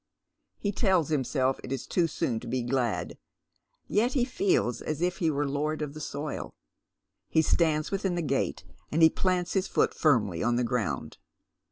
[0.63, 3.19] lie tells himself it is too soon to be glad,
[3.87, 6.55] yet he feels as i£ he wore lord of the soil.
[7.29, 11.17] He stands within the gate, and he plants his foot firmly on the gi'ound.